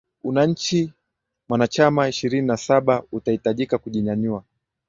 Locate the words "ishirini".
2.09-2.47